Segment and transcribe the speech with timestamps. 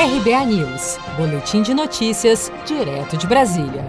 [0.00, 3.84] RBA News, Boletim de Notícias, direto de Brasília.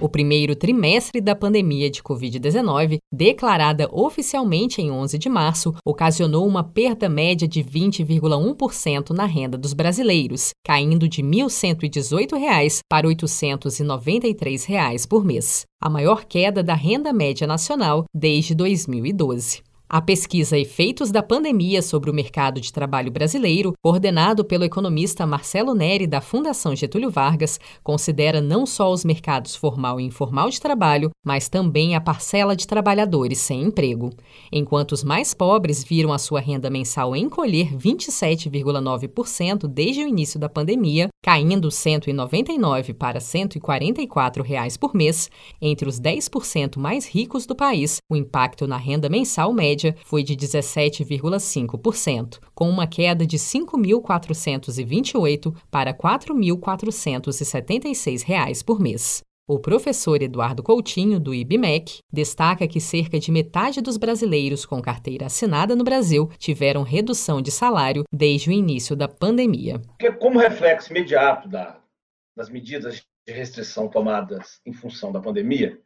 [0.00, 6.64] O primeiro trimestre da pandemia de Covid-19, declarada oficialmente em 11 de março, ocasionou uma
[6.64, 15.04] perda média de 20,1% na renda dos brasileiros, caindo de R$ 1.118 para R$ 893
[15.04, 19.69] por mês, a maior queda da renda média nacional desde 2012.
[19.92, 25.74] A pesquisa Efeitos da Pandemia sobre o Mercado de Trabalho Brasileiro, coordenado pelo economista Marcelo
[25.74, 31.10] Neri da Fundação Getúlio Vargas, considera não só os mercados formal e informal de trabalho,
[31.26, 34.10] mas também a parcela de trabalhadores sem emprego.
[34.52, 40.48] Enquanto os mais pobres viram a sua renda mensal encolher 27,9% desde o início da
[40.48, 45.28] pandemia, caindo 199 para 144 reais por mês,
[45.60, 50.22] entre os 10% mais ricos do país, o impacto na renda mensal média média foi
[50.22, 59.22] de 17,5%, com uma queda de R$ 5.428 para R$ 4.476 por mês.
[59.48, 65.26] O professor Eduardo Coutinho, do IBMEC, destaca que cerca de metade dos brasileiros com carteira
[65.26, 69.82] assinada no Brasil tiveram redução de salário desde o início da pandemia.
[70.20, 71.80] Como reflexo imediato da,
[72.36, 75.76] das medidas de restrição tomadas em função da pandemia,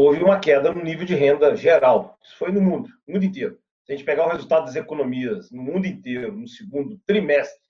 [0.00, 2.16] houve uma queda no nível de renda geral.
[2.22, 3.60] Isso foi no mundo, no mundo inteiro.
[3.84, 7.60] Se a gente pegar o resultado das economias no mundo inteiro, no segundo trimestre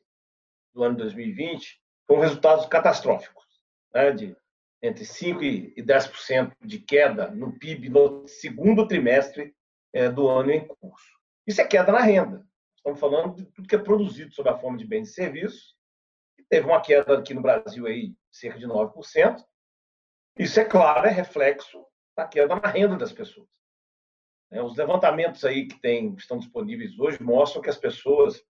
[0.75, 3.47] do ano 2020, foram resultados catastróficos,
[3.95, 4.37] né, de
[4.83, 9.55] entre 5% e 10% de queda no PIB no segundo trimestre
[9.95, 11.09] é, do ano em curso.
[11.47, 12.47] Isso é queda na renda.
[12.77, 15.75] Estamos falando de tudo que é produzido sob a forma de bens e serviços.
[16.51, 19.43] Teve uma queda aqui no Brasil aí, cerca de 9%.
[20.39, 23.49] Isso, é claro, é reflexo da queda na renda das pessoas.
[24.51, 28.43] É, os levantamentos aí que tem, estão disponíveis hoje mostram que as pessoas,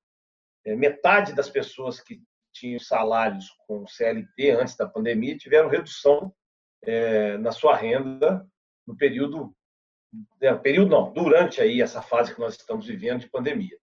[0.64, 6.34] é, metade das pessoas que tinham salários com CLT antes da pandemia tiveram redução
[6.83, 8.47] é, na sua renda
[8.86, 9.55] no período,
[10.41, 13.78] é, período não, durante aí essa fase que nós estamos vivendo de pandemia.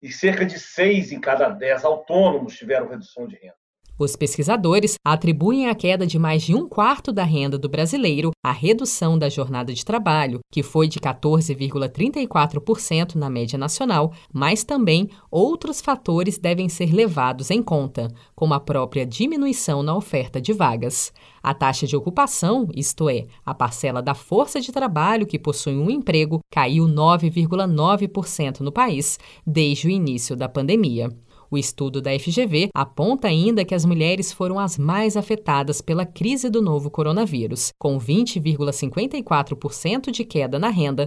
[0.00, 3.63] E cerca de seis em cada dez autônomos tiveram redução de renda.
[3.96, 8.50] Os pesquisadores atribuem a queda de mais de um quarto da renda do brasileiro à
[8.50, 15.80] redução da jornada de trabalho, que foi de 14,34% na média nacional, mas também outros
[15.80, 21.12] fatores devem ser levados em conta, como a própria diminuição na oferta de vagas.
[21.40, 25.88] A taxa de ocupação, isto é, a parcela da força de trabalho que possui um
[25.88, 31.16] emprego, caiu 9,9% no país desde o início da pandemia.
[31.54, 36.50] O estudo da FGV aponta ainda que as mulheres foram as mais afetadas pela crise
[36.50, 41.06] do novo coronavírus, com 20,54% de queda na renda